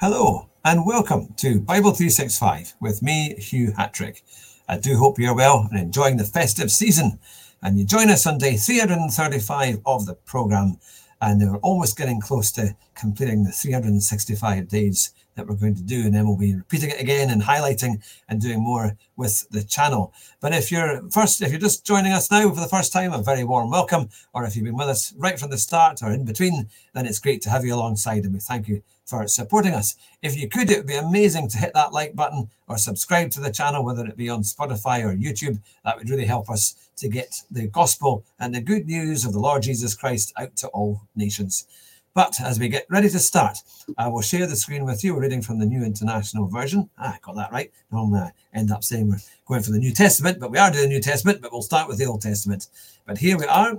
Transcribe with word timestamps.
Hello 0.00 0.48
and 0.64 0.86
welcome 0.86 1.34
to 1.36 1.60
Bible 1.60 1.90
365 1.90 2.72
with 2.80 3.02
me, 3.02 3.34
Hugh 3.34 3.74
Hatrick. 3.76 4.22
I 4.66 4.78
do 4.78 4.96
hope 4.96 5.18
you're 5.18 5.36
well 5.36 5.68
and 5.70 5.78
enjoying 5.78 6.16
the 6.16 6.24
festive 6.24 6.72
season. 6.72 7.18
And 7.60 7.78
you 7.78 7.84
join 7.84 8.08
us 8.08 8.26
on 8.26 8.38
day 8.38 8.56
335 8.56 9.82
of 9.84 10.06
the 10.06 10.14
programme, 10.14 10.78
and 11.20 11.42
we're 11.42 11.58
almost 11.58 11.98
getting 11.98 12.18
close 12.18 12.50
to 12.52 12.74
completing 12.94 13.44
the 13.44 13.52
365 13.52 14.68
days 14.68 15.12
that 15.40 15.48
we're 15.48 15.56
going 15.56 15.74
to 15.74 15.82
do, 15.82 16.02
and 16.02 16.14
then 16.14 16.26
we'll 16.26 16.36
be 16.36 16.54
repeating 16.54 16.90
it 16.90 17.00
again 17.00 17.30
and 17.30 17.42
highlighting 17.42 18.02
and 18.28 18.40
doing 18.40 18.60
more 18.60 18.94
with 19.16 19.48
the 19.50 19.64
channel. 19.64 20.12
But 20.40 20.52
if 20.52 20.70
you're 20.70 21.02
first, 21.10 21.40
if 21.40 21.50
you're 21.50 21.58
just 21.58 21.86
joining 21.86 22.12
us 22.12 22.30
now 22.30 22.50
for 22.50 22.60
the 22.60 22.68
first 22.68 22.92
time, 22.92 23.14
a 23.14 23.22
very 23.22 23.44
warm 23.44 23.70
welcome. 23.70 24.10
Or 24.34 24.44
if 24.44 24.54
you've 24.54 24.66
been 24.66 24.76
with 24.76 24.88
us 24.88 25.14
right 25.16 25.38
from 25.40 25.50
the 25.50 25.58
start 25.58 26.02
or 26.02 26.12
in 26.12 26.26
between, 26.26 26.68
then 26.92 27.06
it's 27.06 27.18
great 27.18 27.40
to 27.42 27.50
have 27.50 27.64
you 27.64 27.74
alongside, 27.74 28.24
and 28.24 28.34
we 28.34 28.40
thank 28.40 28.68
you 28.68 28.82
for 29.06 29.26
supporting 29.26 29.74
us. 29.74 29.96
If 30.22 30.36
you 30.38 30.48
could, 30.48 30.70
it 30.70 30.76
would 30.76 30.86
be 30.86 30.94
amazing 30.94 31.48
to 31.48 31.58
hit 31.58 31.72
that 31.74 31.92
like 31.92 32.14
button 32.14 32.48
or 32.68 32.78
subscribe 32.78 33.30
to 33.32 33.40
the 33.40 33.50
channel, 33.50 33.84
whether 33.84 34.06
it 34.06 34.16
be 34.16 34.28
on 34.28 34.42
Spotify 34.42 35.02
or 35.02 35.16
YouTube. 35.16 35.58
That 35.84 35.96
would 35.96 36.10
really 36.10 36.26
help 36.26 36.48
us 36.48 36.76
to 36.98 37.08
get 37.08 37.42
the 37.50 37.66
gospel 37.66 38.24
and 38.38 38.54
the 38.54 38.60
good 38.60 38.86
news 38.86 39.24
of 39.24 39.32
the 39.32 39.40
Lord 39.40 39.62
Jesus 39.62 39.94
Christ 39.94 40.32
out 40.36 40.54
to 40.56 40.68
all 40.68 41.00
nations. 41.16 41.66
But 42.12 42.40
as 42.40 42.58
we 42.58 42.68
get 42.68 42.86
ready 42.90 43.08
to 43.08 43.18
start, 43.20 43.58
I 43.96 44.08
will 44.08 44.20
share 44.20 44.46
the 44.46 44.56
screen 44.56 44.84
with 44.84 45.04
you. 45.04 45.14
We're 45.14 45.22
reading 45.22 45.42
from 45.42 45.60
the 45.60 45.66
New 45.66 45.84
International 45.84 46.48
Version. 46.48 46.90
Ah, 46.98 47.14
I 47.14 47.18
got 47.22 47.36
that 47.36 47.52
right. 47.52 47.70
I'll 47.92 48.12
uh, 48.12 48.30
end 48.52 48.72
up 48.72 48.82
saying 48.82 49.08
we're 49.08 49.18
going 49.46 49.62
for 49.62 49.70
the 49.70 49.78
New 49.78 49.92
Testament, 49.92 50.40
but 50.40 50.50
we 50.50 50.58
are 50.58 50.70
doing 50.70 50.88
the 50.88 50.94
New 50.94 51.00
Testament, 51.00 51.40
but 51.40 51.52
we'll 51.52 51.62
start 51.62 51.86
with 51.86 51.98
the 51.98 52.06
Old 52.06 52.22
Testament. 52.22 52.66
But 53.06 53.18
here 53.18 53.38
we 53.38 53.44
are. 53.44 53.78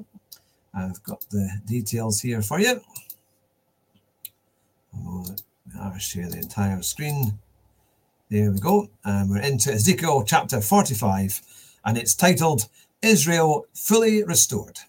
I've 0.74 1.04
got 1.04 1.26
the 1.30 1.50
details 1.66 2.22
here 2.22 2.42
for 2.42 2.60
you. 2.60 2.80
I'll 5.80 5.98
share 5.98 6.30
the 6.30 6.38
entire 6.38 6.82
screen. 6.82 7.38
There 8.30 8.52
we 8.52 8.60
go. 8.60 8.90
And 9.04 9.30
we're 9.30 9.42
into 9.42 9.74
Ezekiel 9.74 10.24
chapter 10.24 10.62
45, 10.62 11.42
and 11.84 11.98
it's 11.98 12.16
titled 12.16 12.70
Israel 13.02 13.66
Fully 13.74 14.24
Restored. 14.24 14.80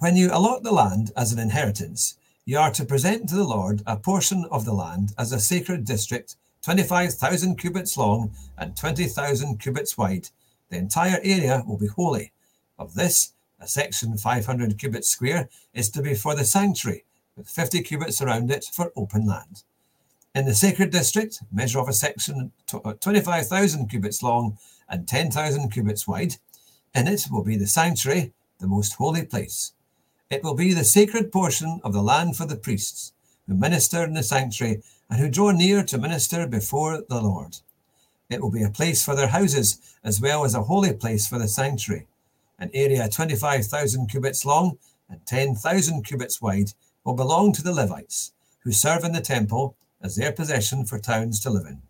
When 0.00 0.16
you 0.16 0.30
allot 0.32 0.62
the 0.62 0.72
land 0.72 1.12
as 1.14 1.30
an 1.30 1.38
inheritance, 1.38 2.16
you 2.46 2.58
are 2.58 2.70
to 2.70 2.86
present 2.86 3.28
to 3.28 3.34
the 3.34 3.44
Lord 3.44 3.82
a 3.86 3.98
portion 3.98 4.46
of 4.50 4.64
the 4.64 4.72
land 4.72 5.12
as 5.18 5.30
a 5.30 5.38
sacred 5.38 5.84
district, 5.84 6.36
25,000 6.64 7.56
cubits 7.56 7.98
long 7.98 8.30
and 8.56 8.74
20,000 8.74 9.60
cubits 9.60 9.98
wide. 9.98 10.30
The 10.70 10.78
entire 10.78 11.20
area 11.22 11.62
will 11.66 11.76
be 11.76 11.88
holy. 11.88 12.32
Of 12.78 12.94
this, 12.94 13.34
a 13.60 13.68
section 13.68 14.16
500 14.16 14.78
cubits 14.78 15.10
square 15.10 15.50
is 15.74 15.90
to 15.90 16.00
be 16.00 16.14
for 16.14 16.34
the 16.34 16.46
sanctuary, 16.46 17.04
with 17.36 17.50
50 17.50 17.82
cubits 17.82 18.22
around 18.22 18.50
it 18.50 18.64
for 18.72 18.92
open 18.96 19.26
land. 19.26 19.64
In 20.34 20.46
the 20.46 20.54
sacred 20.54 20.92
district, 20.92 21.42
measure 21.52 21.78
of 21.78 21.90
a 21.90 21.92
section 21.92 22.52
uh, 22.72 22.94
25,000 22.94 23.90
cubits 23.90 24.22
long 24.22 24.56
and 24.88 25.06
10,000 25.06 25.68
cubits 25.68 26.08
wide. 26.08 26.36
In 26.94 27.06
it 27.06 27.26
will 27.30 27.44
be 27.44 27.58
the 27.58 27.66
sanctuary, 27.66 28.32
the 28.60 28.66
most 28.66 28.94
holy 28.94 29.26
place. 29.26 29.74
It 30.30 30.44
will 30.44 30.54
be 30.54 30.72
the 30.72 30.84
sacred 30.84 31.32
portion 31.32 31.80
of 31.82 31.92
the 31.92 32.02
land 32.02 32.36
for 32.36 32.46
the 32.46 32.56
priests 32.56 33.12
who 33.48 33.54
minister 33.54 34.04
in 34.04 34.14
the 34.14 34.22
sanctuary 34.22 34.80
and 35.10 35.18
who 35.18 35.28
draw 35.28 35.50
near 35.50 35.82
to 35.82 35.98
minister 35.98 36.46
before 36.46 37.02
the 37.08 37.20
Lord. 37.20 37.56
It 38.28 38.40
will 38.40 38.52
be 38.52 38.62
a 38.62 38.70
place 38.70 39.04
for 39.04 39.16
their 39.16 39.26
houses 39.26 39.96
as 40.04 40.20
well 40.20 40.44
as 40.44 40.54
a 40.54 40.62
holy 40.62 40.92
place 40.92 41.26
for 41.26 41.36
the 41.36 41.48
sanctuary. 41.48 42.06
An 42.60 42.70
area 42.72 43.08
25,000 43.08 44.06
cubits 44.08 44.46
long 44.46 44.78
and 45.08 45.26
10,000 45.26 46.04
cubits 46.04 46.40
wide 46.40 46.74
will 47.02 47.14
belong 47.14 47.52
to 47.54 47.62
the 47.62 47.72
Levites, 47.72 48.32
who 48.60 48.70
serve 48.70 49.02
in 49.02 49.12
the 49.12 49.20
temple 49.20 49.74
as 50.00 50.14
their 50.14 50.30
possession 50.30 50.84
for 50.84 51.00
towns 51.00 51.40
to 51.40 51.50
live 51.50 51.66
in. 51.66 51.82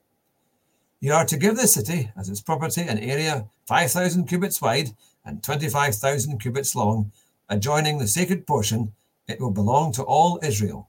You 1.01 1.13
are 1.13 1.27
to 1.27 1.37
give 1.37 1.57
the 1.57 1.67
city 1.67 2.11
as 2.17 2.31
its 2.31 2.41
property 2.41 2.83
an 2.83 2.99
area 2.99 3.47
5,000 3.67 4.27
cubits 4.27 4.63
wide 4.63 4.91
and 5.27 5.43
25,000 5.43 6.39
cubits 6.39 6.75
long, 6.75 7.13
adjoining 7.51 7.99
the 7.99 8.09
sacred 8.09 8.47
portion. 8.47 8.93
It 9.29 9.41
will 9.41 9.51
belong 9.51 9.93
to 9.93 10.03
all 10.03 10.41
Israel. 10.43 10.89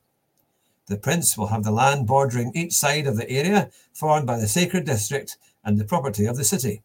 The 0.88 0.98
prince 0.98 1.38
will 1.38 1.48
have 1.48 1.66
the 1.66 1.72
land 1.72 2.08
bordering 2.08 2.54
each 2.56 2.72
side 2.72 3.08
of 3.08 3.18
the 3.18 3.30
area 3.30 3.70
formed 3.94 4.26
by 4.26 4.40
the 4.40 4.48
sacred 4.48 4.86
district 4.86 5.38
and 5.66 5.78
the 5.78 5.84
property 5.84 6.26
of 6.26 6.38
the 6.38 6.46
city. 6.46 6.82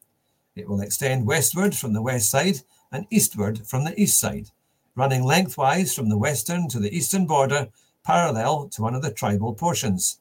It 0.57 0.69
will 0.69 0.81
extend 0.81 1.27
westward 1.27 1.77
from 1.77 1.93
the 1.93 2.03
west 2.03 2.29
side 2.29 2.63
and 2.91 3.07
eastward 3.11 3.69
from 3.69 3.85
the 3.85 3.99
east 4.01 4.19
side 4.19 4.51
running 4.97 5.23
lengthwise 5.23 5.95
from 5.95 6.09
the 6.09 6.19
western 6.19 6.69
to 6.69 6.81
the 6.81 6.97
eastern 6.97 7.27
border, 7.27 7.69
parallel 8.03 8.69
to 8.69 8.83
one 8.83 8.95
of 8.95 9.03
the 9.03 9.13
tribal 9.13 9.55
portions. 9.55 10.19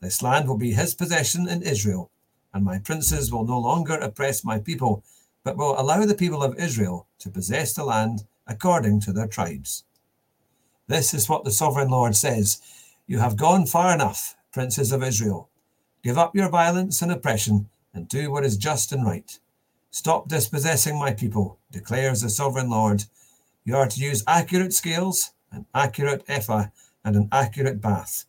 This 0.00 0.22
land 0.22 0.48
will 0.48 0.56
be 0.56 0.72
his 0.72 0.94
possession 0.94 1.46
in 1.46 1.62
Israel, 1.62 2.10
and 2.52 2.64
my 2.64 2.78
princes 2.78 3.30
will 3.30 3.44
no 3.44 3.58
longer 3.58 3.94
oppress 3.94 4.42
my 4.42 4.58
people, 4.58 5.04
but 5.44 5.58
will 5.58 5.78
allow 5.78 6.06
the 6.06 6.14
people 6.14 6.42
of 6.42 6.58
Israel 6.58 7.06
to 7.18 7.30
possess 7.30 7.74
the 7.74 7.84
land 7.84 8.24
according 8.46 9.00
to 9.00 9.12
their 9.12 9.26
tribes. 9.26 9.84
This 10.86 11.14
is 11.14 11.28
what 11.28 11.44
the 11.44 11.50
sovereign 11.50 11.88
Lord 11.88 12.16
says 12.16 12.60
You 13.06 13.18
have 13.18 13.36
gone 13.36 13.66
far 13.66 13.94
enough, 13.94 14.36
princes 14.52 14.92
of 14.92 15.02
Israel. 15.02 15.48
Give 16.02 16.18
up 16.18 16.34
your 16.34 16.48
violence 16.48 17.00
and 17.02 17.10
oppression, 17.10 17.68
and 17.92 18.08
do 18.08 18.30
what 18.30 18.44
is 18.44 18.56
just 18.56 18.92
and 18.92 19.06
right. 19.06 19.38
Stop 19.90 20.28
dispossessing 20.28 20.98
my 20.98 21.12
people, 21.12 21.58
declares 21.70 22.20
the 22.20 22.28
sovereign 22.28 22.68
Lord 22.68 23.04
you 23.66 23.74
are 23.76 23.88
to 23.88 24.00
use 24.00 24.22
accurate 24.26 24.74
scales, 24.74 25.32
an 25.50 25.64
accurate 25.74 26.22
ephah, 26.28 26.66
and 27.02 27.16
an 27.16 27.28
accurate 27.32 27.80
bath. 27.80 28.26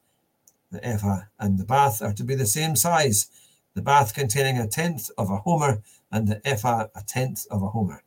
The 0.71 0.85
ephah 0.85 1.23
and 1.37 1.57
the 1.57 1.65
bath 1.65 2.01
are 2.01 2.13
to 2.13 2.23
be 2.23 2.35
the 2.35 2.45
same 2.45 2.77
size, 2.77 3.27
the 3.73 3.81
bath 3.81 4.13
containing 4.13 4.57
a 4.57 4.67
tenth 4.67 5.11
of 5.17 5.29
a 5.29 5.37
homer 5.37 5.83
and 6.09 6.29
the 6.29 6.41
ephah 6.47 6.87
a 6.95 7.01
tenth 7.05 7.45
of 7.51 7.61
a 7.61 7.67
homer. 7.67 8.01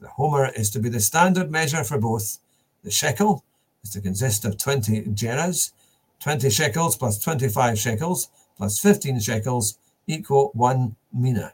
The 0.00 0.08
homer 0.08 0.50
is 0.56 0.70
to 0.70 0.80
be 0.80 0.88
the 0.88 1.00
standard 1.00 1.50
measure 1.50 1.84
for 1.84 1.98
both. 1.98 2.38
The 2.82 2.90
shekel 2.90 3.44
is 3.84 3.90
to 3.90 4.00
consist 4.00 4.46
of 4.46 4.56
20 4.56 5.02
gerahs, 5.12 5.72
20 6.20 6.48
shekels 6.48 6.96
plus 6.96 7.18
25 7.18 7.78
shekels 7.78 8.30
plus 8.56 8.78
15 8.78 9.20
shekels 9.20 9.76
equal 10.06 10.52
one 10.54 10.96
mina. 11.12 11.52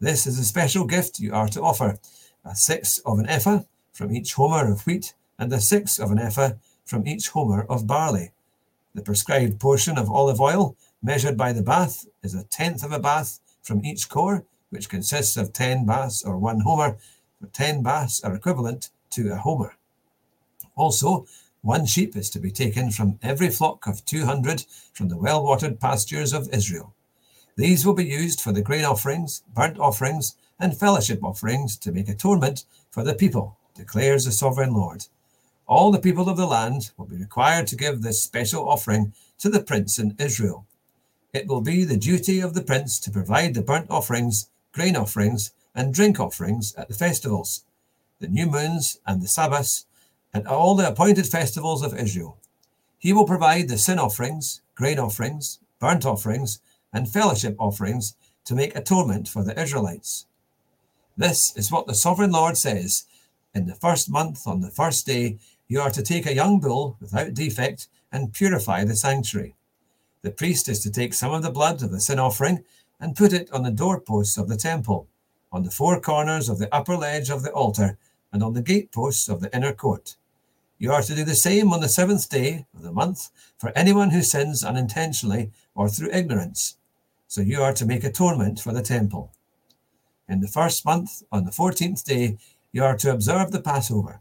This 0.00 0.26
is 0.26 0.38
a 0.38 0.44
special 0.44 0.84
gift 0.84 1.20
you 1.20 1.32
are 1.32 1.46
to 1.48 1.62
offer, 1.62 1.98
a 2.44 2.56
sixth 2.56 3.00
of 3.06 3.20
an 3.20 3.28
ephah, 3.28 3.60
from 3.92 4.14
each 4.14 4.34
homer 4.34 4.72
of 4.72 4.84
wheat, 4.86 5.14
and 5.38 5.52
a 5.52 5.60
sixth 5.60 6.00
of 6.00 6.10
an 6.10 6.18
ephah 6.18 6.52
from 6.84 7.06
each 7.06 7.28
homer 7.28 7.66
of 7.68 7.86
barley. 7.86 8.32
The 8.94 9.02
prescribed 9.02 9.60
portion 9.60 9.96
of 9.96 10.10
olive 10.10 10.40
oil, 10.40 10.74
measured 11.02 11.36
by 11.36 11.52
the 11.52 11.62
bath, 11.62 12.06
is 12.22 12.34
a 12.34 12.44
tenth 12.44 12.82
of 12.82 12.90
a 12.90 12.98
bath 12.98 13.38
from 13.62 13.84
each 13.84 14.08
cor, 14.08 14.44
which 14.70 14.88
consists 14.88 15.36
of 15.36 15.52
ten 15.52 15.86
baths 15.86 16.24
or 16.24 16.36
one 16.36 16.60
homer, 16.60 16.98
for 17.40 17.46
ten 17.48 17.82
baths 17.82 18.22
are 18.22 18.34
equivalent 18.34 18.90
to 19.10 19.32
a 19.32 19.36
homer. 19.36 19.76
Also, 20.76 21.26
one 21.62 21.86
sheep 21.86 22.16
is 22.16 22.30
to 22.30 22.38
be 22.38 22.50
taken 22.50 22.90
from 22.90 23.18
every 23.22 23.50
flock 23.50 23.86
of 23.86 24.04
two 24.04 24.24
hundred 24.24 24.64
from 24.92 25.08
the 25.08 25.18
well 25.18 25.42
watered 25.42 25.80
pastures 25.80 26.32
of 26.32 26.48
Israel. 26.52 26.94
These 27.56 27.84
will 27.84 27.94
be 27.94 28.04
used 28.04 28.40
for 28.40 28.52
the 28.52 28.62
grain 28.62 28.84
offerings, 28.84 29.42
burnt 29.54 29.78
offerings, 29.78 30.36
and 30.58 30.76
fellowship 30.76 31.22
offerings 31.22 31.76
to 31.78 31.92
make 31.92 32.08
atonement 32.08 32.64
for 32.90 33.02
the 33.02 33.14
people 33.14 33.56
declares 33.74 34.24
the 34.24 34.32
sovereign 34.32 34.74
Lord. 34.74 35.06
All 35.66 35.90
the 35.90 36.00
people 36.00 36.28
of 36.28 36.36
the 36.36 36.46
land 36.46 36.90
will 36.96 37.06
be 37.06 37.16
required 37.16 37.66
to 37.68 37.76
give 37.76 38.02
this 38.02 38.22
special 38.22 38.68
offering 38.68 39.12
to 39.38 39.48
the 39.48 39.62
prince 39.62 39.98
in 39.98 40.16
Israel. 40.18 40.66
It 41.32 41.46
will 41.46 41.60
be 41.60 41.84
the 41.84 41.96
duty 41.96 42.40
of 42.40 42.54
the 42.54 42.62
prince 42.62 42.98
to 43.00 43.10
provide 43.10 43.54
the 43.54 43.62
burnt 43.62 43.88
offerings, 43.88 44.50
grain 44.72 44.96
offerings, 44.96 45.52
and 45.74 45.94
drink 45.94 46.18
offerings 46.18 46.74
at 46.74 46.88
the 46.88 46.94
festivals, 46.94 47.64
the 48.18 48.28
new 48.28 48.46
moons 48.46 49.00
and 49.06 49.22
the 49.22 49.28
Sabbaths, 49.28 49.86
and 50.32 50.46
all 50.46 50.74
the 50.74 50.88
appointed 50.88 51.26
festivals 51.26 51.82
of 51.82 51.98
Israel. 51.98 52.38
He 52.98 53.12
will 53.12 53.26
provide 53.26 53.68
the 53.68 53.78
sin 53.78 53.98
offerings, 53.98 54.60
grain 54.74 54.98
offerings, 54.98 55.58
burnt 55.78 56.04
offerings, 56.04 56.60
and 56.92 57.08
fellowship 57.08 57.56
offerings 57.58 58.14
to 58.44 58.54
make 58.54 58.74
atonement 58.76 59.28
for 59.28 59.42
the 59.42 59.58
Israelites. 59.60 60.26
This 61.16 61.56
is 61.56 61.70
what 61.70 61.86
the 61.86 61.94
sovereign 61.94 62.32
Lord 62.32 62.56
says 62.56 63.04
in 63.54 63.66
the 63.66 63.74
first 63.74 64.10
month, 64.10 64.46
on 64.46 64.60
the 64.60 64.70
first 64.70 65.06
day, 65.06 65.38
you 65.66 65.80
are 65.80 65.90
to 65.90 66.02
take 66.02 66.26
a 66.26 66.34
young 66.34 66.60
bull 66.60 66.96
without 67.00 67.34
defect 67.34 67.88
and 68.12 68.32
purify 68.32 68.84
the 68.84 68.96
sanctuary. 68.96 69.54
The 70.22 70.30
priest 70.30 70.68
is 70.68 70.80
to 70.80 70.90
take 70.90 71.14
some 71.14 71.32
of 71.32 71.42
the 71.42 71.50
blood 71.50 71.82
of 71.82 71.90
the 71.90 72.00
sin 72.00 72.18
offering 72.18 72.64
and 73.00 73.16
put 73.16 73.32
it 73.32 73.50
on 73.52 73.62
the 73.62 73.70
doorposts 73.70 74.36
of 74.36 74.48
the 74.48 74.56
temple, 74.56 75.08
on 75.52 75.62
the 75.64 75.70
four 75.70 76.00
corners 76.00 76.48
of 76.48 76.58
the 76.58 76.72
upper 76.74 76.96
ledge 76.96 77.30
of 77.30 77.42
the 77.42 77.52
altar, 77.52 77.98
and 78.32 78.42
on 78.42 78.54
the 78.54 78.62
gateposts 78.62 79.28
of 79.28 79.40
the 79.40 79.54
inner 79.54 79.72
court. 79.72 80.16
You 80.78 80.92
are 80.92 81.02
to 81.02 81.14
do 81.14 81.24
the 81.24 81.34
same 81.34 81.72
on 81.72 81.80
the 81.80 81.88
seventh 81.88 82.30
day 82.30 82.66
of 82.74 82.82
the 82.82 82.92
month 82.92 83.30
for 83.58 83.72
anyone 83.74 84.10
who 84.10 84.22
sins 84.22 84.64
unintentionally 84.64 85.50
or 85.74 85.88
through 85.88 86.12
ignorance. 86.12 86.76
So 87.28 87.40
you 87.42 87.62
are 87.62 87.74
to 87.74 87.84
make 87.84 88.04
atonement 88.04 88.60
for 88.60 88.72
the 88.72 88.82
temple. 88.82 89.32
In 90.28 90.40
the 90.40 90.48
first 90.48 90.84
month, 90.84 91.22
on 91.30 91.44
the 91.44 91.52
fourteenth 91.52 92.04
day, 92.04 92.38
you 92.72 92.84
are 92.84 92.96
to 92.98 93.12
observe 93.12 93.50
the 93.50 93.60
Passover, 93.60 94.20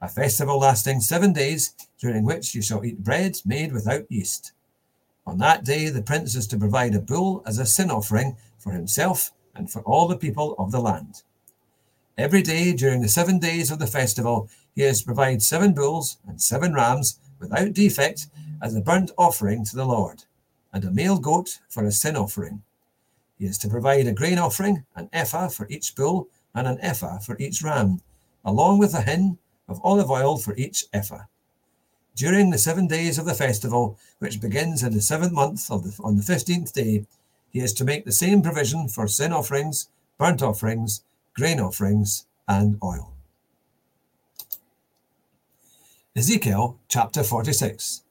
a 0.00 0.08
festival 0.08 0.58
lasting 0.58 1.00
seven 1.00 1.32
days, 1.32 1.74
during 1.98 2.24
which 2.24 2.54
you 2.54 2.62
shall 2.62 2.84
eat 2.84 3.02
bread 3.02 3.38
made 3.44 3.72
without 3.72 4.10
yeast. 4.10 4.52
On 5.26 5.38
that 5.38 5.64
day, 5.64 5.88
the 5.88 6.02
prince 6.02 6.34
is 6.34 6.46
to 6.48 6.58
provide 6.58 6.94
a 6.94 7.00
bull 7.00 7.42
as 7.44 7.58
a 7.58 7.66
sin 7.66 7.90
offering 7.90 8.36
for 8.58 8.72
himself 8.72 9.32
and 9.58 9.70
for 9.70 9.82
all 9.82 10.08
the 10.08 10.16
people 10.16 10.54
of 10.58 10.70
the 10.70 10.80
land. 10.80 11.22
Every 12.16 12.42
day 12.42 12.72
during 12.72 13.02
the 13.02 13.08
seven 13.08 13.38
days 13.38 13.70
of 13.70 13.78
the 13.78 13.86
festival, 13.86 14.48
he 14.74 14.82
is 14.82 15.00
to 15.00 15.06
provide 15.06 15.42
seven 15.42 15.74
bulls 15.74 16.18
and 16.26 16.40
seven 16.40 16.72
rams 16.72 17.18
without 17.38 17.74
defect 17.74 18.28
as 18.62 18.74
a 18.74 18.80
burnt 18.80 19.10
offering 19.18 19.64
to 19.66 19.76
the 19.76 19.84
Lord, 19.84 20.24
and 20.72 20.84
a 20.84 20.90
male 20.90 21.18
goat 21.18 21.58
for 21.68 21.84
a 21.84 21.92
sin 21.92 22.16
offering. 22.16 22.62
He 23.38 23.46
is 23.46 23.58
to 23.58 23.68
provide 23.68 24.06
a 24.06 24.12
grain 24.12 24.38
offering, 24.38 24.84
an 24.96 25.08
ephah 25.12 25.48
for 25.48 25.68
each 25.68 25.94
bull, 25.94 26.28
and 26.54 26.66
an 26.66 26.80
ephah 26.80 27.18
for 27.18 27.36
each 27.38 27.62
ram, 27.62 28.00
along 28.44 28.78
with 28.78 28.94
a 28.94 29.02
hin 29.02 29.38
of 29.68 29.80
olive 29.84 30.10
oil 30.10 30.38
for 30.38 30.56
each 30.56 30.86
ephah. 30.92 31.24
During 32.16 32.50
the 32.50 32.58
seven 32.58 32.88
days 32.88 33.18
of 33.18 33.26
the 33.26 33.34
festival, 33.34 33.96
which 34.18 34.40
begins 34.40 34.82
in 34.82 34.92
the 34.92 35.00
seventh 35.00 35.32
month 35.32 35.68
the, 35.68 35.96
on 36.02 36.16
the 36.16 36.22
fifteenth 36.22 36.72
day, 36.72 37.06
he 37.50 37.60
is 37.60 37.72
to 37.74 37.84
make 37.84 38.04
the 38.04 38.12
same 38.12 38.42
provision 38.42 38.88
for 38.88 39.08
sin 39.08 39.32
offerings, 39.32 39.88
burnt 40.18 40.42
offerings, 40.42 41.02
grain 41.34 41.60
offerings, 41.60 42.26
and 42.46 42.78
oil. 42.82 43.12
Ezekiel 46.16 46.78
chapter 46.88 47.22
46. 47.22 48.02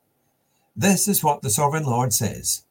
This 0.75 1.07
is 1.07 1.23
what 1.23 1.41
the 1.41 1.49
sovereign 1.49 1.83
Lord 1.83 2.13
says 2.13 2.63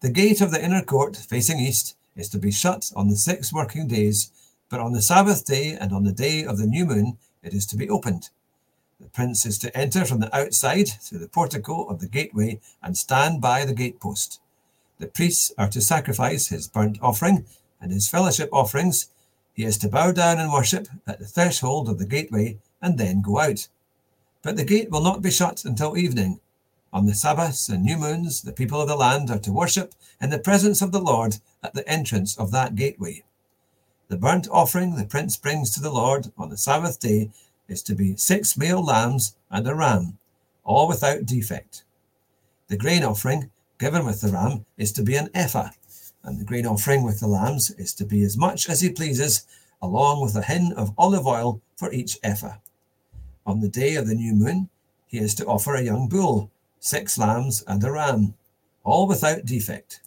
The 0.00 0.10
gate 0.10 0.40
of 0.40 0.50
the 0.50 0.64
inner 0.64 0.82
court 0.82 1.16
facing 1.16 1.58
east 1.58 1.96
is 2.16 2.28
to 2.30 2.38
be 2.38 2.50
shut 2.50 2.90
on 2.96 3.08
the 3.08 3.16
six 3.16 3.52
working 3.52 3.86
days, 3.86 4.30
but 4.68 4.80
on 4.80 4.92
the 4.92 5.02
Sabbath 5.02 5.44
day 5.44 5.76
and 5.78 5.92
on 5.92 6.04
the 6.04 6.12
day 6.12 6.44
of 6.44 6.58
the 6.58 6.66
new 6.66 6.84
moon 6.84 7.18
it 7.42 7.52
is 7.52 7.66
to 7.66 7.76
be 7.76 7.90
opened. 7.90 8.30
The 9.00 9.08
prince 9.08 9.46
is 9.46 9.58
to 9.58 9.76
enter 9.76 10.04
from 10.04 10.20
the 10.20 10.34
outside 10.34 10.88
through 10.88 11.18
the 11.18 11.28
portico 11.28 11.84
of 11.84 12.00
the 12.00 12.08
gateway 12.08 12.60
and 12.82 12.96
stand 12.96 13.40
by 13.40 13.64
the 13.64 13.74
gatepost. 13.74 14.40
The 14.98 15.06
priests 15.06 15.52
are 15.56 15.68
to 15.68 15.80
sacrifice 15.80 16.48
his 16.48 16.66
burnt 16.66 16.98
offering 17.00 17.46
and 17.80 17.92
his 17.92 18.08
fellowship 18.08 18.48
offerings. 18.52 19.08
He 19.54 19.64
is 19.64 19.78
to 19.78 19.88
bow 19.88 20.12
down 20.12 20.38
and 20.38 20.52
worship 20.52 20.88
at 21.06 21.18
the 21.18 21.26
threshold 21.26 21.88
of 21.88 21.98
the 21.98 22.06
gateway 22.06 22.58
and 22.82 22.98
then 22.98 23.22
go 23.22 23.38
out. 23.38 23.68
But 24.42 24.56
the 24.56 24.64
gate 24.64 24.90
will 24.90 25.02
not 25.02 25.22
be 25.22 25.30
shut 25.30 25.64
until 25.64 25.96
evening. 25.96 26.40
On 26.92 27.06
the 27.06 27.14
Sabbaths 27.14 27.68
and 27.68 27.84
new 27.84 27.96
moons, 27.96 28.42
the 28.42 28.52
people 28.52 28.80
of 28.80 28.88
the 28.88 28.96
land 28.96 29.30
are 29.30 29.38
to 29.40 29.52
worship 29.52 29.94
in 30.20 30.30
the 30.30 30.38
presence 30.38 30.80
of 30.80 30.90
the 30.90 31.00
Lord 31.00 31.36
at 31.62 31.74
the 31.74 31.88
entrance 31.88 32.36
of 32.38 32.50
that 32.52 32.74
gateway. 32.74 33.24
The 34.08 34.16
burnt 34.16 34.48
offering 34.50 34.96
the 34.96 35.04
prince 35.04 35.36
brings 35.36 35.70
to 35.70 35.80
the 35.80 35.92
Lord 35.92 36.32
on 36.38 36.48
the 36.48 36.56
Sabbath 36.56 36.98
day 36.98 37.30
is 37.68 37.82
to 37.82 37.94
be 37.94 38.16
six 38.16 38.56
male 38.56 38.82
lambs 38.82 39.36
and 39.50 39.68
a 39.68 39.74
ram, 39.74 40.18
all 40.64 40.88
without 40.88 41.26
defect. 41.26 41.84
The 42.68 42.78
grain 42.78 43.04
offering 43.04 43.50
given 43.78 44.04
with 44.04 44.20
the 44.20 44.28
ram 44.28 44.64
is 44.76 44.92
to 44.92 45.02
be 45.02 45.16
an 45.16 45.30
ephah, 45.34 45.70
and 46.24 46.38
the 46.38 46.44
grain 46.44 46.66
offering 46.66 47.04
with 47.04 47.20
the 47.20 47.28
lambs 47.28 47.70
is 47.72 47.94
to 47.94 48.04
be 48.04 48.22
as 48.22 48.36
much 48.36 48.68
as 48.68 48.80
he 48.80 48.90
pleases, 48.90 49.46
along 49.80 50.20
with 50.20 50.34
a 50.36 50.42
hin 50.42 50.72
of 50.76 50.92
olive 50.98 51.26
oil 51.26 51.60
for 51.76 51.92
each 51.92 52.18
ephah. 52.22 52.56
On 53.46 53.60
the 53.60 53.68
day 53.68 53.94
of 53.94 54.06
the 54.06 54.14
new 54.14 54.34
moon, 54.34 54.68
he 55.06 55.18
is 55.18 55.34
to 55.36 55.46
offer 55.46 55.74
a 55.74 55.82
young 55.82 56.08
bull, 56.08 56.50
six 56.80 57.16
lambs, 57.16 57.62
and 57.66 57.82
a 57.84 57.90
ram, 57.90 58.34
all 58.84 59.06
without 59.06 59.46
defect. 59.46 60.00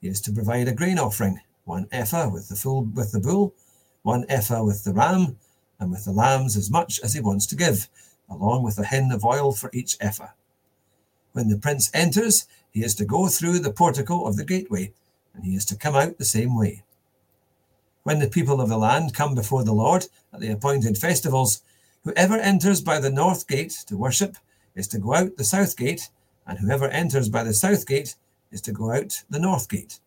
He 0.00 0.08
is 0.08 0.20
to 0.22 0.32
provide 0.32 0.68
a 0.68 0.74
grain 0.74 0.98
offering, 0.98 1.40
one 1.64 1.88
ephah 1.92 2.28
with 2.28 2.48
the 2.48 2.56
full 2.56 2.84
with 2.84 3.12
the 3.12 3.20
bull, 3.20 3.54
one 4.02 4.24
ephah 4.28 4.62
with 4.64 4.84
the 4.84 4.92
ram, 4.92 5.36
and 5.78 5.90
with 5.90 6.04
the 6.04 6.12
lambs 6.12 6.56
as 6.56 6.70
much 6.70 7.00
as 7.00 7.14
he 7.14 7.20
wants 7.20 7.46
to 7.46 7.56
give, 7.56 7.88
along 8.30 8.62
with 8.62 8.78
a 8.78 8.84
hin 8.84 9.10
of 9.12 9.24
oil 9.24 9.52
for 9.52 9.70
each 9.72 9.96
ephah. 10.00 10.30
When 11.32 11.48
the 11.48 11.58
prince 11.58 11.90
enters, 11.94 12.46
he 12.70 12.82
is 12.84 12.94
to 12.96 13.04
go 13.04 13.28
through 13.28 13.60
the 13.60 13.72
portico 13.72 14.24
of 14.24 14.36
the 14.36 14.44
gateway, 14.44 14.92
and 15.34 15.44
he 15.44 15.54
is 15.54 15.64
to 15.66 15.76
come 15.76 15.94
out 15.94 16.18
the 16.18 16.24
same 16.24 16.56
way. 16.58 16.82
When 18.02 18.18
the 18.18 18.28
people 18.28 18.60
of 18.60 18.68
the 18.68 18.78
land 18.78 19.14
come 19.14 19.34
before 19.34 19.64
the 19.64 19.72
Lord 19.72 20.06
at 20.32 20.40
the 20.40 20.50
appointed 20.50 20.98
festivals, 20.98 21.62
whoever 22.04 22.36
enters 22.36 22.80
by 22.80 22.98
the 22.98 23.10
north 23.10 23.46
gate 23.46 23.72
to 23.86 23.96
worship 23.96 24.36
is 24.74 24.88
to 24.88 24.98
go 24.98 25.14
out 25.14 25.36
the 25.36 25.44
south 25.44 25.76
gate, 25.76 26.10
and 26.46 26.58
whoever 26.58 26.88
enters 26.88 27.28
by 27.28 27.44
the 27.44 27.54
south 27.54 27.86
gate 27.86 28.16
is 28.50 28.60
to 28.62 28.72
go 28.72 28.92
out 28.92 29.22
the 29.30 29.38
north 29.38 29.68
gate. 29.68 30.00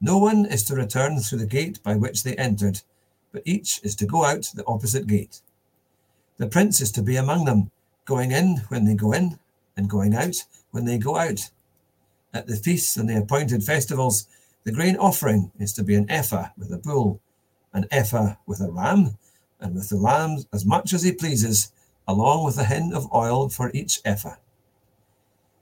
No 0.00 0.18
one 0.18 0.44
is 0.44 0.64
to 0.64 0.74
return 0.74 1.18
through 1.20 1.38
the 1.38 1.46
gate 1.46 1.82
by 1.82 1.94
which 1.94 2.22
they 2.22 2.36
entered, 2.36 2.82
but 3.32 3.42
each 3.44 3.80
is 3.82 3.96
to 3.96 4.06
go 4.06 4.24
out 4.24 4.50
the 4.54 4.66
opposite 4.66 5.06
gate. 5.06 5.40
The 6.36 6.48
prince 6.48 6.80
is 6.80 6.92
to 6.92 7.02
be 7.02 7.16
among 7.16 7.44
them, 7.44 7.70
going 8.04 8.32
in 8.32 8.58
when 8.68 8.84
they 8.84 8.94
go 8.94 9.12
in, 9.12 9.38
and 9.76 9.88
going 9.88 10.14
out 10.14 10.36
when 10.70 10.84
they 10.84 10.98
go 10.98 11.16
out. 11.16 11.50
At 12.34 12.46
the 12.46 12.56
feasts 12.56 12.96
and 12.96 13.08
the 13.08 13.18
appointed 13.18 13.62
festivals, 13.62 14.26
the 14.64 14.72
grain 14.72 14.96
offering 14.96 15.52
is 15.58 15.72
to 15.74 15.82
be 15.82 15.94
an 15.94 16.10
ephah 16.10 16.48
with 16.56 16.72
a 16.72 16.78
bull, 16.78 17.20
an 17.72 17.86
ephah 17.90 18.36
with 18.46 18.60
a 18.60 18.70
ram, 18.70 19.18
and 19.60 19.74
with 19.74 19.88
the 19.88 19.96
lambs 19.96 20.46
as 20.52 20.64
much 20.64 20.92
as 20.92 21.02
he 21.02 21.12
pleases, 21.12 21.72
along 22.06 22.44
with 22.44 22.58
a 22.58 22.64
hin 22.64 22.92
of 22.94 23.12
oil 23.12 23.48
for 23.48 23.70
each 23.74 24.00
ephah. 24.04 24.36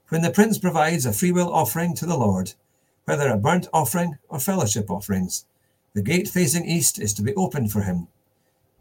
When 0.09 0.21
the 0.21 0.31
prince 0.31 0.57
provides 0.57 1.05
a 1.05 1.13
freewill 1.13 1.53
offering 1.53 1.95
to 1.95 2.05
the 2.05 2.17
Lord, 2.17 2.53
whether 3.05 3.29
a 3.29 3.37
burnt 3.37 3.67
offering 3.73 4.17
or 4.29 4.39
fellowship 4.39 4.89
offerings, 4.89 5.45
the 5.93 6.01
gate 6.01 6.27
facing 6.27 6.65
east 6.65 6.99
is 6.99 7.13
to 7.15 7.21
be 7.21 7.35
opened 7.35 7.71
for 7.71 7.81
him. 7.81 8.07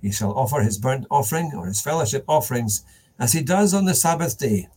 He 0.00 0.12
shall 0.12 0.36
offer 0.36 0.60
his 0.60 0.78
burnt 0.78 1.06
offering 1.10 1.52
or 1.54 1.66
his 1.66 1.80
fellowship 1.80 2.24
offerings 2.28 2.84
as 3.18 3.32
he 3.32 3.42
does 3.42 3.74
on 3.74 3.84
the 3.84 3.94
Sabbath 3.94 4.38
day. 4.38 4.68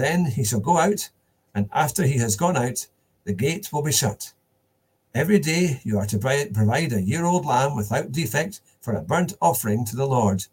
Then 0.00 0.24
he 0.24 0.44
shall 0.44 0.60
go 0.60 0.78
out, 0.78 1.10
and 1.54 1.68
after 1.74 2.04
he 2.04 2.16
has 2.20 2.34
gone 2.34 2.56
out, 2.56 2.86
the 3.24 3.34
gate 3.34 3.70
will 3.70 3.82
be 3.82 3.92
shut. 3.92 4.32
Every 5.14 5.38
day 5.38 5.82
you 5.84 5.98
are 5.98 6.06
to 6.06 6.18
provide 6.18 6.94
a 6.94 7.02
year 7.02 7.26
old 7.26 7.44
lamb 7.44 7.76
without 7.76 8.10
defect 8.10 8.62
for 8.80 8.94
a 8.94 9.02
burnt 9.02 9.34
offering 9.42 9.84
to 9.84 9.96
the 9.96 10.06
Lord. 10.06 10.46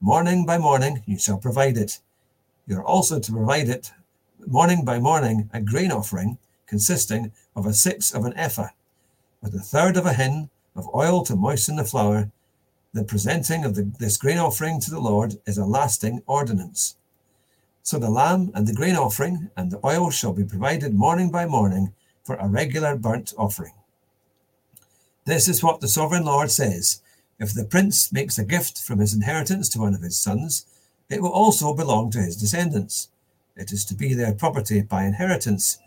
Morning 0.00 0.46
by 0.46 0.56
morning 0.56 1.02
you 1.04 1.18
shall 1.18 1.36
provide 1.36 1.76
it. 1.76 2.00
You 2.66 2.78
are 2.78 2.84
also 2.84 3.20
to 3.20 3.32
provide 3.32 3.68
it 3.68 3.92
morning 4.46 4.82
by 4.82 4.98
morning 4.98 5.50
a 5.52 5.60
grain 5.60 5.92
offering 5.92 6.38
consisting 6.66 7.32
of 7.54 7.66
a 7.66 7.74
sixth 7.74 8.14
of 8.14 8.24
an 8.24 8.34
ephah 8.34 8.70
with 9.42 9.54
a 9.54 9.58
third 9.72 9.98
of 9.98 10.06
a 10.06 10.14
hin 10.14 10.48
of 10.74 10.88
oil 10.94 11.22
to 11.24 11.36
moisten 11.36 11.76
the 11.76 11.84
flour. 11.84 12.30
The 12.94 13.04
presenting 13.04 13.62
of 13.66 13.74
the, 13.74 13.82
this 13.98 14.16
grain 14.16 14.38
offering 14.38 14.80
to 14.80 14.90
the 14.90 15.00
Lord 15.00 15.38
is 15.44 15.58
a 15.58 15.66
lasting 15.66 16.22
ordinance. 16.26 16.96
So 17.86 18.00
the 18.00 18.10
lamb 18.10 18.50
and 18.52 18.66
the 18.66 18.74
grain 18.74 18.96
offering 18.96 19.48
and 19.56 19.70
the 19.70 19.78
oil 19.86 20.10
shall 20.10 20.32
be 20.32 20.42
provided 20.42 20.92
morning 20.92 21.30
by 21.30 21.46
morning 21.46 21.94
for 22.24 22.34
a 22.34 22.48
regular 22.48 22.96
burnt 22.96 23.32
offering. 23.38 23.74
This 25.24 25.46
is 25.46 25.62
what 25.62 25.80
the 25.80 25.86
sovereign 25.86 26.24
Lord 26.24 26.50
says. 26.50 27.00
If 27.38 27.54
the 27.54 27.64
prince 27.64 28.12
makes 28.12 28.40
a 28.40 28.44
gift 28.44 28.82
from 28.82 28.98
his 28.98 29.14
inheritance 29.14 29.68
to 29.68 29.78
one 29.78 29.94
of 29.94 30.02
his 30.02 30.18
sons, 30.18 30.66
it 31.08 31.22
will 31.22 31.30
also 31.30 31.72
belong 31.72 32.10
to 32.10 32.18
his 32.18 32.34
descendants. 32.34 33.08
It 33.54 33.70
is 33.70 33.84
to 33.84 33.94
be 33.94 34.14
their 34.14 34.34
property 34.34 34.82
by 34.82 35.04
inheritance, 35.04 35.78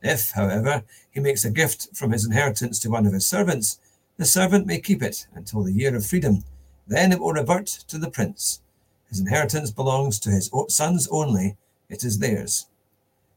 if, 0.00 0.30
however, 0.30 0.84
he 1.10 1.18
makes 1.18 1.44
a 1.44 1.50
gift 1.50 1.88
from 1.92 2.12
his 2.12 2.24
inheritance 2.24 2.78
to 2.78 2.88
one 2.88 3.04
of 3.04 3.12
his 3.12 3.26
servants, 3.26 3.80
the 4.16 4.26
servant 4.26 4.64
may 4.64 4.78
keep 4.78 5.02
it 5.02 5.26
until 5.34 5.64
the 5.64 5.72
year 5.72 5.96
of 5.96 6.06
freedom. 6.06 6.44
Then 6.86 7.10
it 7.10 7.18
will 7.18 7.32
revert 7.32 7.66
to 7.66 7.98
the 7.98 8.12
prince. 8.12 8.60
His 9.08 9.20
inheritance 9.20 9.70
belongs 9.70 10.18
to 10.20 10.30
his 10.30 10.50
sons 10.68 11.08
only, 11.10 11.56
it 11.88 12.04
is 12.04 12.18
theirs. 12.18 12.66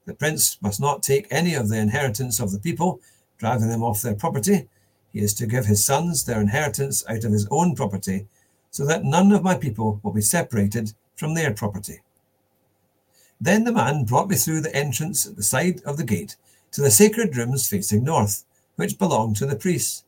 The 0.06 0.14
prince 0.14 0.58
must 0.62 0.80
not 0.80 1.04
take 1.04 1.28
any 1.30 1.54
of 1.54 1.70
the 1.70 1.78
inheritance 1.78 2.40
of 2.40 2.52
the 2.52 2.60
people, 2.60 3.00
driving 3.38 3.70
them 3.70 3.84
off 3.84 4.02
their 4.02 4.16
property. 4.16 4.68
He 5.14 5.20
is 5.20 5.34
to 5.36 5.46
give 5.46 5.66
his 5.66 5.86
sons 5.86 6.26
their 6.26 6.42
inheritance 6.42 7.04
out 7.08 7.24
of 7.24 7.32
his 7.32 7.48
own 7.52 7.76
property, 7.76 8.28
so 8.70 8.86
that 8.86 9.04
none 9.04 9.32
of 9.32 9.44
my 9.44 9.56
people 9.56 10.00
will 10.04 10.12
be 10.12 10.22
separated 10.22 10.94
from 11.16 11.34
their 11.34 11.54
property. 11.54 12.02
Then 13.40 13.64
the 13.64 13.72
man 13.72 14.06
brought 14.06 14.30
me 14.30 14.36
through 14.36 14.62
the 14.62 14.76
entrance 14.76 15.26
at 15.26 15.36
the 15.36 15.44
side 15.44 15.82
of 15.84 15.98
the 15.98 16.04
gate 16.04 16.36
to 16.72 16.82
the 16.82 16.92
sacred 16.92 17.36
rooms 17.36 17.68
facing 17.68 18.04
north, 18.04 18.44
which 18.76 19.00
belonged 19.00 19.36
to 19.38 19.46
the 19.46 19.56
priests, 19.56 20.04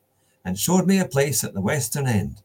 and 0.46 0.58
showed 0.58 0.88
me 0.88 1.00
a 1.00 1.05
place 1.05 1.43
at 1.43 1.53
the 1.53 1.62
western 1.62 2.08
end. 2.08 2.41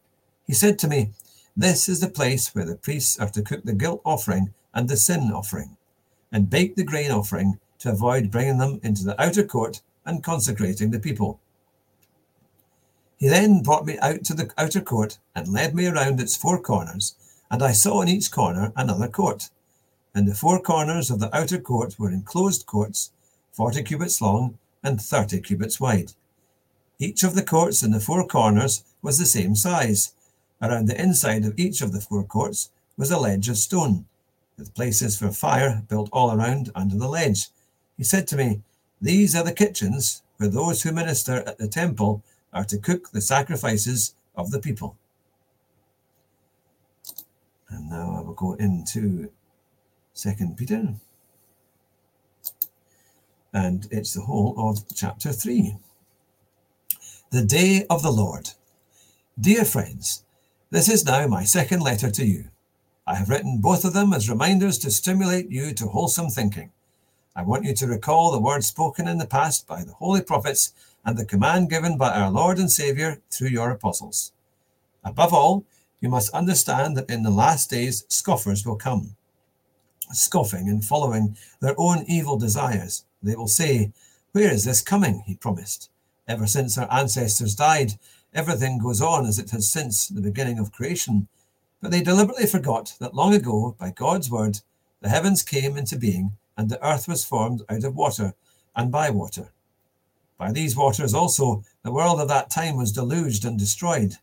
He 0.46 0.54
said 0.54 0.78
to 0.80 0.88
me, 0.88 1.10
This 1.58 1.88
is 1.88 1.98
the 1.98 2.08
place 2.08 2.54
where 2.54 2.64
the 2.64 2.76
priests 2.76 3.18
are 3.18 3.30
to 3.30 3.42
cook 3.42 3.64
the 3.64 3.72
guilt 3.72 4.00
offering 4.04 4.54
and 4.72 4.88
the 4.88 4.96
sin 4.96 5.32
offering, 5.32 5.76
and 6.30 6.48
bake 6.48 6.76
the 6.76 6.84
grain 6.84 7.10
offering 7.10 7.58
to 7.80 7.90
avoid 7.90 8.30
bringing 8.30 8.58
them 8.58 8.78
into 8.84 9.02
the 9.02 9.20
outer 9.20 9.42
court 9.42 9.82
and 10.06 10.22
consecrating 10.22 10.92
the 10.92 11.00
people. 11.00 11.40
He 13.16 13.26
then 13.26 13.64
brought 13.64 13.86
me 13.86 13.98
out 13.98 14.22
to 14.26 14.34
the 14.34 14.52
outer 14.56 14.80
court 14.80 15.18
and 15.34 15.48
led 15.48 15.74
me 15.74 15.88
around 15.88 16.20
its 16.20 16.36
four 16.36 16.60
corners, 16.60 17.16
and 17.50 17.60
I 17.60 17.72
saw 17.72 18.02
in 18.02 18.08
each 18.08 18.30
corner 18.30 18.72
another 18.76 19.08
court. 19.08 19.50
And 20.14 20.28
the 20.28 20.36
four 20.36 20.60
corners 20.60 21.10
of 21.10 21.18
the 21.18 21.36
outer 21.36 21.58
court 21.58 21.98
were 21.98 22.12
enclosed 22.12 22.66
courts 22.66 23.10
40 23.50 23.82
cubits 23.82 24.20
long 24.20 24.58
and 24.84 25.02
30 25.02 25.40
cubits 25.40 25.80
wide. 25.80 26.12
Each 27.00 27.24
of 27.24 27.34
the 27.34 27.42
courts 27.42 27.82
in 27.82 27.90
the 27.90 27.98
four 27.98 28.24
corners 28.28 28.84
was 29.02 29.18
the 29.18 29.26
same 29.26 29.56
size. 29.56 30.12
Around 30.60 30.88
the 30.88 31.00
inside 31.00 31.44
of 31.44 31.58
each 31.58 31.80
of 31.80 31.92
the 31.92 32.00
four 32.00 32.24
courts 32.24 32.70
was 32.96 33.10
a 33.10 33.18
ledge 33.18 33.48
of 33.48 33.56
stone, 33.56 34.06
with 34.56 34.74
places 34.74 35.18
for 35.18 35.30
fire 35.30 35.82
built 35.88 36.08
all 36.12 36.32
around 36.32 36.70
under 36.74 36.96
the 36.96 37.08
ledge. 37.08 37.48
He 37.96 38.04
said 38.04 38.26
to 38.28 38.36
me, 38.36 38.62
These 39.00 39.36
are 39.36 39.44
the 39.44 39.52
kitchens 39.52 40.22
where 40.36 40.48
those 40.48 40.82
who 40.82 40.92
minister 40.92 41.44
at 41.46 41.58
the 41.58 41.68
temple 41.68 42.22
are 42.52 42.64
to 42.64 42.78
cook 42.78 43.10
the 43.10 43.20
sacrifices 43.20 44.14
of 44.34 44.50
the 44.50 44.58
people. 44.60 44.96
And 47.68 47.90
now 47.90 48.16
I 48.16 48.20
will 48.22 48.34
go 48.34 48.54
into 48.54 49.30
Second 50.12 50.56
Peter. 50.56 50.94
And 53.52 53.86
it's 53.90 54.14
the 54.14 54.22
whole 54.22 54.54
of 54.56 54.84
chapter 54.94 55.32
3. 55.32 55.76
The 57.30 57.44
Day 57.44 57.86
of 57.90 58.02
the 58.02 58.10
Lord. 58.10 58.50
Dear 59.38 59.64
friends, 59.64 60.24
this 60.70 60.88
is 60.88 61.04
now 61.04 61.26
my 61.26 61.44
second 61.44 61.80
letter 61.80 62.10
to 62.10 62.26
you. 62.26 62.44
I 63.06 63.14
have 63.14 63.30
written 63.30 63.58
both 63.58 63.86
of 63.86 63.94
them 63.94 64.12
as 64.12 64.28
reminders 64.28 64.76
to 64.78 64.90
stimulate 64.90 65.50
you 65.50 65.72
to 65.72 65.86
wholesome 65.86 66.28
thinking. 66.28 66.72
I 67.34 67.42
want 67.42 67.64
you 67.64 67.72
to 67.74 67.86
recall 67.86 68.30
the 68.30 68.40
words 68.40 68.66
spoken 68.66 69.08
in 69.08 69.16
the 69.16 69.26
past 69.26 69.66
by 69.66 69.82
the 69.82 69.94
holy 69.94 70.20
prophets 70.20 70.74
and 71.06 71.16
the 71.16 71.24
command 71.24 71.70
given 71.70 71.96
by 71.96 72.10
our 72.10 72.30
Lord 72.30 72.58
and 72.58 72.70
Saviour 72.70 73.18
through 73.30 73.48
your 73.48 73.70
apostles. 73.70 74.32
Above 75.02 75.32
all, 75.32 75.64
you 76.00 76.10
must 76.10 76.34
understand 76.34 76.98
that 76.98 77.08
in 77.08 77.22
the 77.22 77.30
last 77.30 77.70
days 77.70 78.04
scoffers 78.08 78.66
will 78.66 78.76
come, 78.76 79.16
scoffing 80.12 80.68
and 80.68 80.84
following 80.84 81.34
their 81.60 81.74
own 81.78 82.04
evil 82.06 82.36
desires. 82.36 83.06
They 83.22 83.36
will 83.36 83.48
say, 83.48 83.92
Where 84.32 84.52
is 84.52 84.66
this 84.66 84.82
coming? 84.82 85.22
He 85.24 85.34
promised. 85.34 85.88
Ever 86.28 86.46
since 86.46 86.76
our 86.76 86.92
ancestors 86.92 87.54
died, 87.54 87.92
everything 88.34 88.78
goes 88.78 89.00
on 89.00 89.26
as 89.26 89.38
it 89.38 89.50
has 89.50 89.70
since 89.70 90.08
the 90.08 90.20
beginning 90.20 90.58
of 90.58 90.72
creation. 90.72 91.28
But 91.80 91.90
they 91.90 92.02
deliberately 92.02 92.46
forgot 92.46 92.94
that 93.00 93.14
long 93.14 93.34
ago, 93.34 93.76
by 93.78 93.90
God's 93.90 94.30
word, 94.30 94.60
the 95.00 95.08
heavens 95.08 95.42
came 95.42 95.76
into 95.76 95.96
being 95.96 96.32
and 96.56 96.68
the 96.68 96.84
earth 96.84 97.06
was 97.06 97.24
formed 97.24 97.62
out 97.68 97.84
of 97.84 97.94
water 97.94 98.34
and 98.74 98.90
by 98.90 99.10
water. 99.10 99.50
By 100.36 100.52
these 100.52 100.76
waters 100.76 101.14
also 101.14 101.62
the 101.82 101.92
world 101.92 102.20
of 102.20 102.28
that 102.28 102.50
time 102.50 102.76
was 102.76 102.92
deluged 102.92 103.44
and 103.44 103.58
destroyed. 103.58 104.16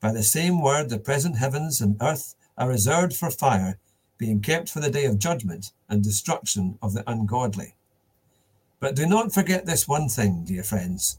By 0.00 0.12
the 0.12 0.22
same 0.22 0.60
word 0.60 0.90
the 0.90 0.98
present 0.98 1.38
heavens 1.38 1.80
and 1.80 1.96
earth 2.00 2.34
are 2.58 2.68
reserved 2.68 3.14
for 3.14 3.30
fire, 3.30 3.78
being 4.18 4.40
kept 4.40 4.68
for 4.68 4.80
the 4.80 4.90
day 4.90 5.04
of 5.04 5.18
judgment 5.18 5.72
and 5.88 6.02
destruction 6.02 6.78
of 6.82 6.92
the 6.92 7.08
ungodly. 7.10 7.74
But 8.80 8.96
do 8.96 9.06
not 9.06 9.32
forget 9.32 9.64
this 9.64 9.88
one 9.88 10.08
thing, 10.08 10.44
dear 10.44 10.62
friends. 10.62 11.18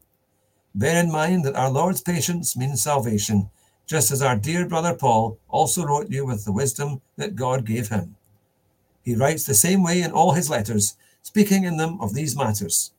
Bear 0.73 1.03
in 1.03 1.11
mind 1.11 1.43
that 1.43 1.55
our 1.55 1.69
Lord's 1.69 2.01
patience 2.01 2.55
means 2.55 2.81
salvation, 2.81 3.49
just 3.85 4.09
as 4.09 4.21
our 4.21 4.37
dear 4.37 4.65
brother 4.65 4.93
Paul 4.93 5.37
also 5.49 5.83
wrote 5.83 6.09
you 6.09 6.25
with 6.25 6.45
the 6.45 6.53
wisdom 6.53 7.01
that 7.17 7.35
God 7.35 7.65
gave 7.65 7.89
him. 7.89 8.15
He 9.03 9.15
writes 9.15 9.43
the 9.43 9.53
same 9.53 9.83
way 9.83 10.01
in 10.01 10.11
all 10.11 10.31
his 10.31 10.49
letters, 10.49 10.95
speaking 11.23 11.65
in 11.65 11.77
them 11.77 11.99
of 11.99 12.13
these 12.13 12.37
matters. 12.37 12.91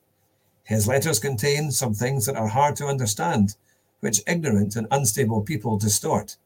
His 0.63 0.87
letters 0.87 1.19
contain 1.19 1.71
some 1.71 1.93
things 1.93 2.25
that 2.25 2.35
are 2.35 2.47
hard 2.47 2.75
to 2.75 2.85
understand, 2.85 3.55
which 4.01 4.21
ignorant 4.27 4.75
and 4.75 4.87
unstable 4.91 5.41
people 5.41 5.77
distort, 5.77 6.37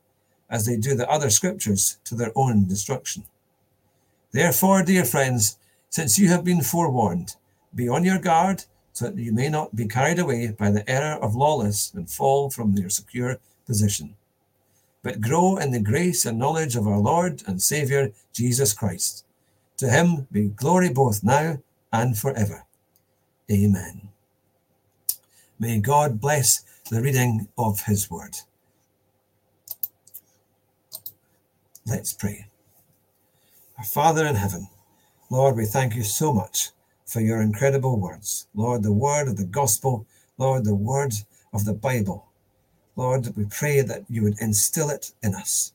as 0.50 0.66
they 0.66 0.78
do 0.78 0.96
the 0.96 1.10
other 1.10 1.30
scriptures 1.30 1.98
to 2.06 2.16
their 2.16 2.32
own 2.36 2.68
destruction. 2.68 3.26
Therefore, 4.32 4.82
dear 4.82 5.04
friends, 5.04 5.58
since 5.90 6.18
you 6.18 6.30
have 6.30 6.44
been 6.44 6.62
forewarned, 6.62 7.36
be 7.76 7.90
on 7.90 8.04
your 8.04 8.20
guard 8.20 8.64
so 8.98 9.06
that 9.06 9.22
you 9.22 9.32
may 9.32 9.48
not 9.48 9.76
be 9.76 9.86
carried 9.86 10.18
away 10.18 10.48
by 10.48 10.72
the 10.72 10.90
error 10.90 11.20
of 11.22 11.36
lawless 11.36 11.94
and 11.94 12.10
fall 12.10 12.50
from 12.50 12.74
your 12.74 12.90
secure 12.90 13.38
position. 13.68 14.16
But 15.04 15.22
grow 15.22 15.58
in 15.58 15.70
the 15.70 15.80
grace 15.80 16.26
and 16.26 16.40
knowledge 16.40 16.76
of 16.76 16.88
our 16.88 16.98
Lord 16.98 17.44
and 17.46 17.62
Saviour 17.62 18.10
Jesus 18.34 18.74
Christ. 18.74 19.24
To 19.78 19.88
him 19.88 20.26
be 20.32 20.48
glory 20.48 20.90
both 20.90 21.24
now 21.24 21.60
and 21.94 22.18
forever. 22.18 22.66
Amen. 23.52 24.10
May 25.60 25.78
God 25.78 26.20
bless 26.20 26.64
the 26.90 27.00
reading 27.00 27.50
of 27.56 27.82
his 27.82 28.10
word. 28.10 28.38
Let's 31.86 32.14
pray. 32.14 32.48
Our 33.78 33.86
Father 33.86 34.26
in 34.26 34.34
heaven, 34.34 34.70
Lord, 35.30 35.56
we 35.56 35.66
thank 35.66 35.96
you 35.96 36.04
so 36.04 36.34
much 36.34 36.72
for 37.08 37.22
your 37.22 37.42
incredible 37.42 38.00
words. 38.00 38.48
Lord, 38.54 38.84
the 38.84 38.92
word 38.94 39.28
of 39.28 39.38
the 39.38 39.46
gospel, 39.46 40.06
Lord, 40.38 40.66
the 40.66 40.76
word 40.76 41.14
of 41.54 41.66
the 41.66 41.74
Bible. 41.74 42.26
Lord, 42.96 43.36
we 43.36 43.46
pray 43.46 43.82
that 43.82 44.04
you 44.10 44.24
would 44.24 44.40
instill 44.40 44.90
it 44.90 45.14
in 45.24 45.34
us. 45.34 45.74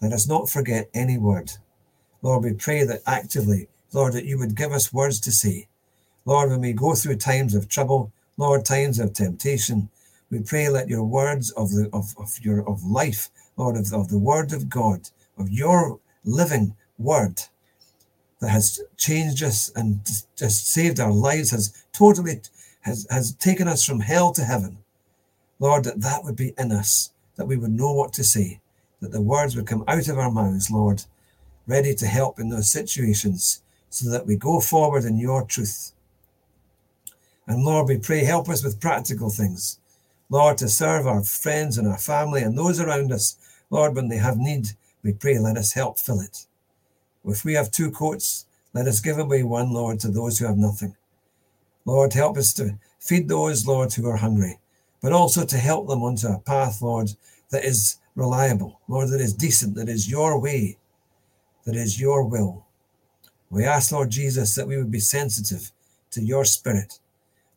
Let 0.00 0.12
us 0.12 0.26
not 0.26 0.48
forget 0.48 0.88
any 0.94 1.18
word. 1.18 1.52
Lord, 2.22 2.44
we 2.44 2.54
pray 2.54 2.84
that 2.84 3.02
actively, 3.06 3.68
Lord, 3.92 4.14
that 4.14 4.24
you 4.24 4.38
would 4.38 4.56
give 4.56 4.72
us 4.72 4.92
words 4.92 5.20
to 5.20 5.32
say. 5.32 5.68
Lord, 6.24 6.50
when 6.50 6.60
we 6.60 6.72
go 6.72 6.94
through 6.94 7.16
times 7.16 7.54
of 7.54 7.68
trouble, 7.68 8.12
Lord, 8.36 8.64
times 8.64 8.98
of 8.98 9.12
temptation, 9.12 9.90
we 10.30 10.40
pray 10.40 10.68
let 10.68 10.88
your 10.88 11.04
words 11.04 11.50
of 11.52 11.70
the 11.70 11.90
of, 11.92 12.14
of 12.16 12.38
your 12.40 12.66
of 12.68 12.84
life, 12.84 13.28
Lord, 13.56 13.76
of, 13.76 13.92
of 13.92 14.08
the 14.08 14.18
word 14.18 14.52
of 14.52 14.70
God, 14.70 15.10
of 15.36 15.50
your 15.50 15.98
living 16.24 16.76
word 16.98 17.42
that 18.40 18.48
has 18.48 18.80
changed 18.96 19.42
us 19.42 19.70
and 19.76 20.00
just 20.36 20.68
saved 20.68 20.98
our 20.98 21.12
lives, 21.12 21.50
has 21.50 21.84
totally 21.92 22.40
has, 22.80 23.06
has 23.10 23.34
taken 23.34 23.68
us 23.68 23.84
from 23.84 24.00
hell 24.00 24.32
to 24.32 24.44
heaven. 24.44 24.78
Lord, 25.58 25.84
that 25.84 26.00
that 26.00 26.24
would 26.24 26.36
be 26.36 26.54
in 26.58 26.72
us, 26.72 27.12
that 27.36 27.46
we 27.46 27.56
would 27.56 27.72
know 27.72 27.92
what 27.92 28.12
to 28.14 28.24
say, 28.24 28.60
that 29.00 29.12
the 29.12 29.20
words 29.20 29.54
would 29.54 29.66
come 29.66 29.84
out 29.86 30.08
of 30.08 30.18
our 30.18 30.30
mouths, 30.30 30.70
Lord, 30.70 31.04
ready 31.66 31.94
to 31.94 32.06
help 32.06 32.40
in 32.40 32.48
those 32.48 32.72
situations 32.72 33.62
so 33.90 34.08
that 34.10 34.26
we 34.26 34.36
go 34.36 34.60
forward 34.60 35.04
in 35.04 35.18
your 35.18 35.44
truth. 35.44 35.92
And 37.46 37.64
Lord, 37.64 37.88
we 37.88 37.98
pray, 37.98 38.24
help 38.24 38.48
us 38.48 38.64
with 38.64 38.80
practical 38.80 39.28
things. 39.28 39.78
Lord, 40.30 40.56
to 40.58 40.68
serve 40.68 41.06
our 41.06 41.22
friends 41.24 41.76
and 41.76 41.88
our 41.88 41.98
family 41.98 42.42
and 42.42 42.56
those 42.56 42.80
around 42.80 43.12
us. 43.12 43.36
Lord, 43.68 43.96
when 43.96 44.08
they 44.08 44.18
have 44.18 44.38
need, 44.38 44.68
we 45.02 45.12
pray, 45.12 45.38
let 45.38 45.56
us 45.56 45.72
help 45.72 45.98
fill 45.98 46.20
it. 46.20 46.46
If 47.24 47.44
we 47.44 47.54
have 47.54 47.70
two 47.70 47.90
coats, 47.90 48.46
let 48.72 48.86
us 48.86 49.00
give 49.00 49.18
away 49.18 49.42
one, 49.42 49.72
Lord, 49.72 50.00
to 50.00 50.08
those 50.08 50.38
who 50.38 50.46
have 50.46 50.56
nothing. 50.56 50.96
Lord, 51.84 52.12
help 52.12 52.36
us 52.36 52.52
to 52.54 52.78
feed 52.98 53.28
those, 53.28 53.66
Lord, 53.66 53.92
who 53.92 54.08
are 54.08 54.16
hungry, 54.16 54.58
but 55.02 55.12
also 55.12 55.44
to 55.44 55.56
help 55.56 55.88
them 55.88 56.02
onto 56.02 56.28
a 56.28 56.38
path, 56.38 56.80
Lord, 56.82 57.10
that 57.50 57.64
is 57.64 57.98
reliable, 58.14 58.80
Lord, 58.88 59.10
that 59.10 59.20
is 59.20 59.34
decent, 59.34 59.74
that 59.74 59.88
is 59.88 60.10
your 60.10 60.38
way, 60.38 60.76
that 61.64 61.74
is 61.74 62.00
your 62.00 62.24
will. 62.24 62.66
We 63.50 63.64
ask, 63.64 63.90
Lord 63.90 64.10
Jesus, 64.10 64.54
that 64.54 64.68
we 64.68 64.76
would 64.76 64.90
be 64.90 65.00
sensitive 65.00 65.72
to 66.12 66.22
your 66.22 66.44
spirit. 66.44 67.00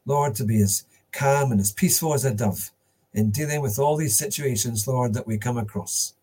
Lord, 0.06 0.36
to 0.36 0.44
be 0.44 0.62
as 0.62 0.86
calm 1.12 1.52
and 1.52 1.62
as 1.62 1.72
peaceful 1.72 2.14
as 2.14 2.26
a 2.26 2.34
dove 2.34 2.72
in 3.14 3.30
dealing 3.30 3.62
with 3.62 3.78
all 3.78 3.96
these 3.96 4.18
situations, 4.18 4.88
Lord, 4.88 5.14
that 5.14 5.28
we 5.28 5.38
come 5.38 5.58
across. 5.58 6.16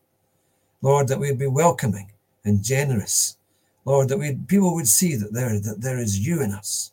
Lord, 0.82 1.08
that 1.08 1.20
we'd 1.20 1.38
be 1.38 1.46
welcoming 1.46 2.10
and 2.44 2.62
generous. 2.62 3.36
Lord, 3.84 4.08
that 4.08 4.18
we 4.18 4.34
people 4.34 4.74
would 4.74 4.86
see 4.86 5.16
that 5.16 5.32
there, 5.32 5.58
that 5.60 5.80
there 5.80 5.98
is 5.98 6.26
you 6.26 6.42
in 6.42 6.52
us. 6.52 6.92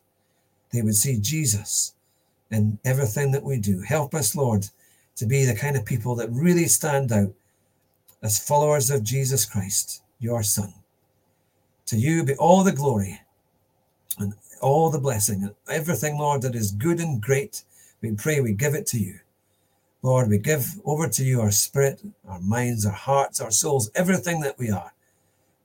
They 0.71 0.81
would 0.81 0.95
see 0.95 1.17
Jesus 1.19 1.93
in 2.49 2.79
everything 2.83 3.31
that 3.31 3.43
we 3.43 3.59
do. 3.59 3.81
Help 3.81 4.13
us, 4.13 4.35
Lord, 4.35 4.67
to 5.15 5.25
be 5.25 5.45
the 5.45 5.55
kind 5.55 5.75
of 5.75 5.85
people 5.85 6.15
that 6.15 6.29
really 6.31 6.65
stand 6.65 7.11
out 7.11 7.33
as 8.21 8.39
followers 8.39 8.89
of 8.89 9.03
Jesus 9.03 9.45
Christ, 9.45 10.01
your 10.19 10.43
Son. 10.43 10.73
To 11.87 11.97
you 11.97 12.23
be 12.23 12.35
all 12.35 12.63
the 12.63 12.71
glory 12.71 13.21
and 14.17 14.33
all 14.61 14.89
the 14.89 14.99
blessing 14.99 15.43
and 15.43 15.55
everything, 15.69 16.17
Lord, 16.17 16.41
that 16.41 16.55
is 16.55 16.71
good 16.71 16.99
and 16.99 17.21
great 17.21 17.63
We 18.01 18.11
pray 18.11 18.39
we 18.39 18.53
give 18.53 18.75
it 18.75 18.85
to 18.87 18.99
you. 18.99 19.19
Lord, 20.03 20.29
we 20.29 20.37
give 20.37 20.75
over 20.85 21.07
to 21.07 21.23
you 21.23 21.41
our 21.41 21.51
spirit, 21.51 22.01
our 22.27 22.39
minds, 22.39 22.85
our 22.85 22.93
hearts, 22.93 23.41
our 23.41 23.51
souls, 23.51 23.89
everything 23.95 24.41
that 24.41 24.59
we 24.59 24.69
are. 24.69 24.93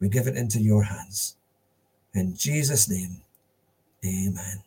We 0.02 0.08
give 0.08 0.26
it 0.26 0.36
into 0.36 0.60
your 0.60 0.82
hands. 0.82 1.36
In 2.12 2.34
Jesus' 2.34 2.90
name, 2.90 3.22
amen. 4.04 4.64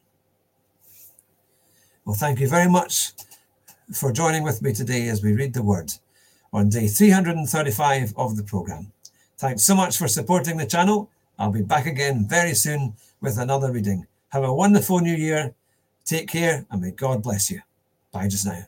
Well, 2.05 2.15
thank 2.15 2.39
you 2.39 2.47
very 2.47 2.69
much 2.69 3.11
for 3.91 4.13
joining 4.13 4.43
with 4.43 4.61
me 4.61 4.71
today 4.71 5.09
as 5.09 5.21
we 5.21 5.33
read 5.33 5.53
the 5.53 5.61
word 5.61 5.91
on 6.53 6.69
day 6.69 6.87
335 6.87 8.13
of 8.15 8.37
the 8.37 8.43
program. 8.43 8.93
Thanks 9.37 9.63
so 9.63 9.75
much 9.75 9.97
for 9.97 10.07
supporting 10.07 10.55
the 10.55 10.65
channel. 10.65 11.09
I'll 11.37 11.51
be 11.51 11.63
back 11.63 11.85
again 11.85 12.25
very 12.29 12.53
soon 12.53 12.93
with 13.19 13.37
another 13.37 13.73
reading. 13.73 14.07
Have 14.29 14.45
a 14.45 14.53
wonderful 14.53 15.01
new 15.01 15.15
year. 15.15 15.53
Take 16.05 16.29
care 16.29 16.65
and 16.71 16.81
may 16.81 16.91
God 16.91 17.21
bless 17.21 17.51
you. 17.51 17.59
Bye 18.13 18.29
just 18.29 18.45
now. 18.45 18.63